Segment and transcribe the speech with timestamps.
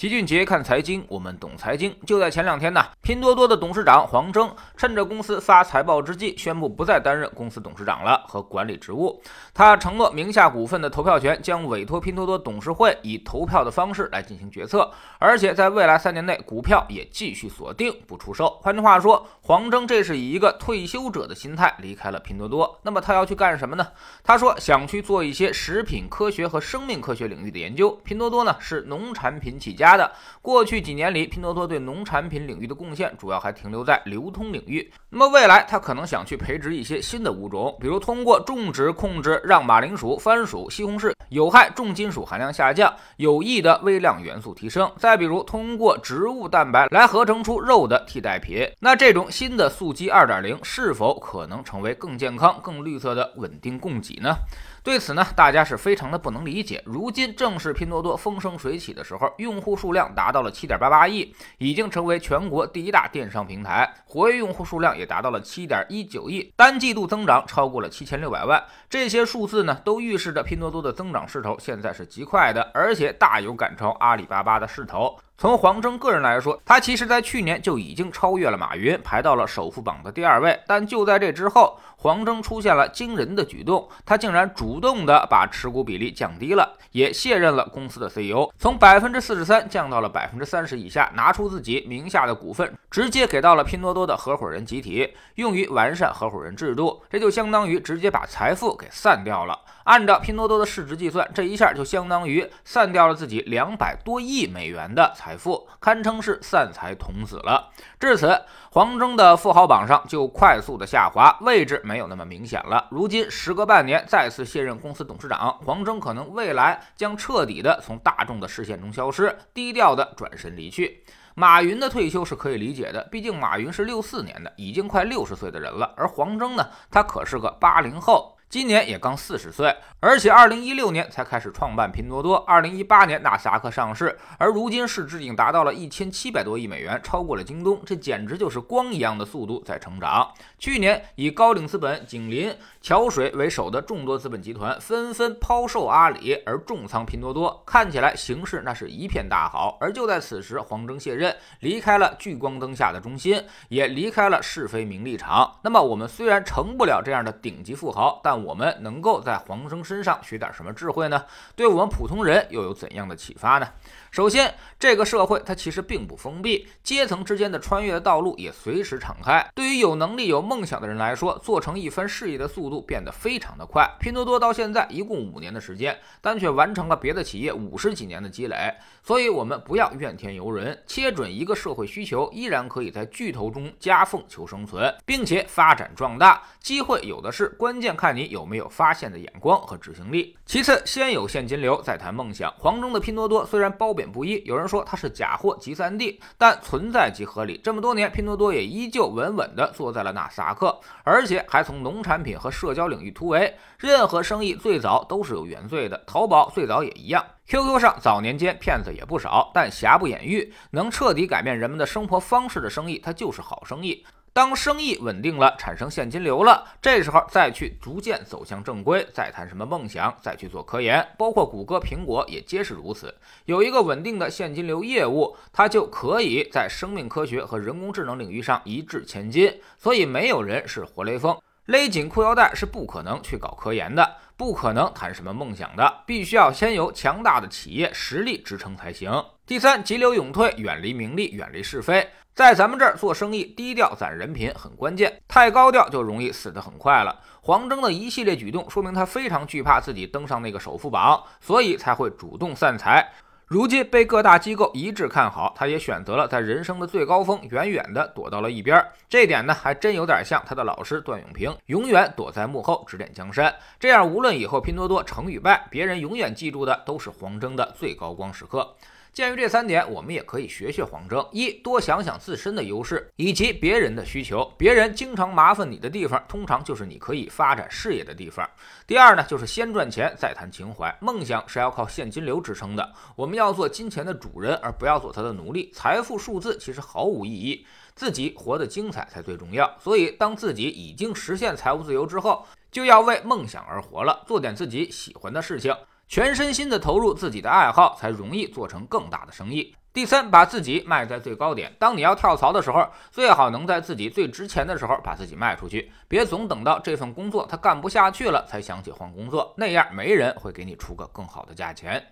[0.00, 1.94] 齐俊杰看财经，我们懂财经。
[2.06, 9.22] 就在前两天呢，拼多多的董事长黄峥趁着公司发财报之际，宣布不再担任公司董事长了和管理职务。
[9.52, 18.58] 他承诺名下股份的投票权将委托拼多多董事会以投票的方式来进行决策，而且在未来三年内，股票也继续锁定不出售。
[18.62, 22.80] 换句话说，黄峥这是以一个退休者的心态离开了拼多多。
[22.84, 23.86] 那么他要去干什么呢？
[24.24, 27.90] 他说想去做一些食品科学和生命科学领域的研究。
[28.02, 29.89] 拼多多呢是农产品起家。
[29.96, 30.10] 的
[30.42, 34.90] 过去几年里，拼多多对农产品领域的贡献主要还停留在流通领域。
[35.08, 44.90] 那么未来，他可能想去培植一些新的物种，比如通过种植控制，让马铃薯、番薯、西红柿有害重金属含量下降，有益的微量元素提升。
[44.98, 48.68] 再比如通过植物蛋白来合成出肉的替代品。
[48.80, 54.34] 那这种新的素鸡二点零是否可能成为更健康、更绿色的稳定供给呢？
[54.82, 56.82] 对此呢，大家是非常的不能理解。
[56.86, 68.64] 如今正是拼多多风生水起的时候，用户数量达到了七点八八亿，已经成为全国第一大电商平台，活跃用户数量也达到了七点一九亿，单季度增长超过了七千六百万。
[68.88, 75.18] 这些数字呢，都预示着拼多多的增长势头现在是极快的，而且大有赶超阿里巴巴的势头。
[75.40, 80.60] 从黄峥个人来说，他其实在去年就已经超越了马云，排到了首富榜的第二位。
[80.66, 97.02] 但就在这之后，黄峥出现了惊人的举动，他竟然主动的把持股比例降低了，也卸任了公司的 CEO，从百分之四十三降到了百分之三十以下，拿出自己名下的股份，直接给到了拼多多的合伙人集体，用于完善合伙人制度。
[97.08, 99.58] 这就相当于直接把财富给散掉了。
[99.84, 107.70] 按照拼多多的市值计算，这一下就相当于散掉了自己两百多亿美元的财财富，堪称是散财童子了。
[108.00, 108.36] 至此，
[108.72, 112.88] 黄峥的富豪榜上就快速的下滑，位置没有那么明显了。
[112.90, 121.04] 如今时隔半年再次卸任公司董事长，黄峥可能未来将彻底的从大众的视线中消失，低调的转身离去。
[121.36, 128.36] 马云的退休是可以理解的，毕竟马云是六四年的，已经快六十岁的人了，而黄峥呢，他可是个八零后。
[128.50, 140.28] 今年也刚四十岁，而且二零一六年才开始创办拼多多，二零一八年纳斯达克上市，而如今市值已经达到了一千七百多亿美元，超过了京东，这简直就是光一样的速度在成长。
[140.58, 142.52] 去年以高瓴资本、景林、
[142.82, 149.78] 桥水为首的众多资本集团纷纷抛售阿里，而重仓拼多多，看起来形势那是一片大好。
[149.80, 155.58] 而就在此时，黄峥卸任，离开了聚光灯下的中心，也离开了是非名利场。
[155.62, 161.24] 那么我们虽然成不了这样的顶级富豪，但我们能够在黄生身上学点什么智慧呢？
[161.54, 163.68] 对我们普通人又有怎样的启发呢？
[164.10, 169.48] 首先，这个社会它其实并不封闭，阶层之间的穿越的道路也随时敞开。
[169.54, 173.88] 对于有能力、有梦想的人来说，做成一番事业的速度变得非常的快。
[174.00, 178.74] 拼多多到现在一共五年的时间，但却完成了别的企业五十几年的积累。
[179.02, 186.42] 所以，我们不要怨天尤人，切准一个社会需求，依然可以在巨头中夹缝求生存，并且发展壮大。
[186.58, 190.36] 机会有的是，关键看你有没有发现的眼光和执行力。
[190.46, 192.50] 其次，先有现金流，再谈梦想。
[192.56, 197.60] 黄峥的拼多多虽然褒贬不一，有人说它是假货集散地，但存在即合理。
[197.62, 203.54] 这么多年，拼多多也依旧稳稳地坐在了纳斯达克，而且还从农产品和社交领域突围。
[203.78, 207.24] 任何生意最早都是有原罪的，淘宝最早也一样。
[207.46, 214.04] QQ 上早年间骗子也不少，但瑕不掩瑜，能彻底改变人们的生活方式的生意，它就是好生意。
[214.32, 223.12] 当生意稳定了，产生现金流了，这时候再去逐渐走向正规，再谈什么梦想，再去做科研，包括谷歌、苹果也皆是如此。
[223.46, 229.52] 有一个稳定的现金流业务，它就可以在生命科学和人工智能领域上一掷千金。
[229.76, 231.36] 所以，没有人是活雷锋，
[231.70, 239.24] 勒紧裤腰带是不可能去搞科研的，不可能谈什么梦想的，必须要先有强大的企业实力支撑才行。
[239.46, 242.10] 第三，急流勇退，远离名利，远离是非。
[242.34, 247.20] 在咱们这儿做生意，低调攒人品很关键，太高调就容易死得很快了。
[247.40, 253.12] 黄峥的一系列举动，说明他非常惧怕自己登上那个首富榜，所以才会主动散财。
[253.50, 258.92] 如今被各大机构一致看好，他也选择了在人生的最高峰，远远的躲到了一边儿。
[259.08, 263.52] 这点呢，还真有点像他的老师段永平，永远躲在幕后指点江山。
[263.80, 268.72] 这样，无论以后拼多多成与败，别人永远记住的都是黄峥的最高光时刻。
[269.12, 278.48] 鉴于这三点，我们也可以学学黄峥：一多想想自身的优势以及别人的需求，别人经常麻烦你的地方，通常就是你可以发展事业的地方。
[278.86, 285.72] 第二呢，就是先赚钱再谈情怀，梦想是要靠现金流支撑的，我们要做金钱的主人，而不要做他的奴隶。
[285.74, 287.66] 财富数字其实毫无意义，
[287.96, 289.76] 自己活得精彩才最重要。
[289.82, 295.74] 所以，当自己已经实现财务自由之后，就要为梦想而活了，做点自己喜欢的事情。
[296.10, 299.76] 全身心的投入自己的爱好，才容易做成更大的生意。
[299.92, 301.72] 第三，把自己卖在最高点。
[301.78, 312.04] 当你要跳槽的时候，最好能在自己最值钱的时候把自己卖出去，别总等到这份工作他干不下去了才想起换工作，那样没人会给你出个更好的价钱。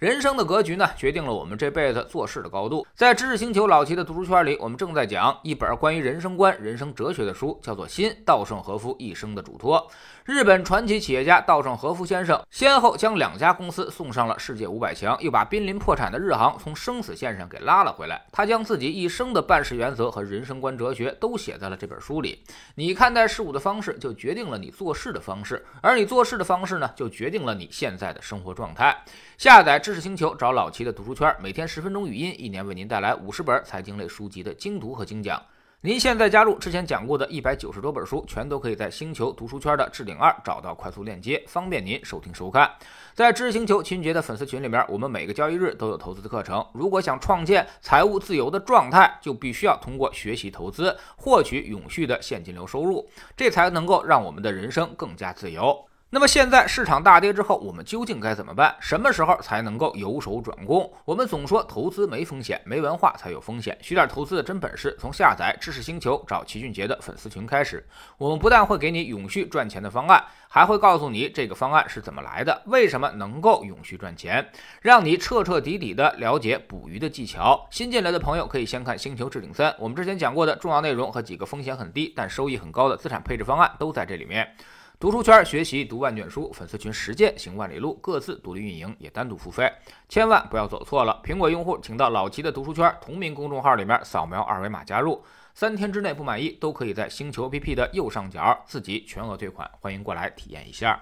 [0.00, 2.86] 人生的格局呢，决定了我们这辈子做事的高度。
[2.94, 9.78] 在知识星球老齐的读书圈里，我们正在讲一本关于人生观、人生哲学的书，叫做《新稻盛和夫一生的嘱托》。
[10.24, 18.22] 日本传奇企业家稻盛和夫先生，先后将两家公司送上了世界五百强，又把濒临破产的日航从生死线上给拉了回来。
[18.32, 22.42] 他将自己一生的办事原则和人生观哲学都写在了这本书里。
[22.74, 28.96] 你看待事物的方式，就决定了你做事的方式，而你做事的方式呢，就决定了你现在的生活状态。
[29.36, 35.42] 下载知识星球，找老齐的读书圈，每天十分钟语音，一年为您带来五十本财经类书籍的精读和精讲。
[35.80, 42.70] 您现在加入之前讲过的一百九十多本书，全都可以在星球读书圈的置顶二找到快速链接，方便您收听收看。
[43.14, 46.64] 在知识星球秦杰的粉丝群里面，我们每个交易日都有投资的课程。
[46.72, 55.84] 如果想创建财务自由的状态，就必须要通过学习投资，获取永续的现金流收入，这才能够让我们的人生更加自由。
[56.12, 58.74] 那么现在市场大跌之后，我们究竟该怎么办？
[58.80, 60.92] 什么时候才能够由守转攻？
[61.04, 63.78] 我们总说投资没风险，没文化才有风险。
[63.80, 67.86] 学点投资的真本事，从下载知识星球找齐俊杰的粉丝群开始。
[68.18, 74.50] 我们不但会给你永续赚钱的方案，还会告诉你这个方案是怎么来的，为什么能够永续赚钱，
[74.82, 77.68] 让你彻彻底底的了解捕鱼的技巧。
[77.70, 84.56] 新进来的朋友可以先看星球置顶三，我们之前讲过的重要内容和几个风险很低但收益很高的资产配置方案都在这里面。
[85.00, 89.72] 读书圈学习读万卷书，粉丝群实践行万里路，各自独立运营，也单独付费，
[90.10, 91.22] 千万不要走错了。
[91.24, 95.24] 苹果用户请到老齐的读书圈同名公众号里面扫描二维码加入，
[95.54, 101.00] 三天之内不满意都可以在星球 APP 的右上角自己全额退款，欢迎过来体验一下。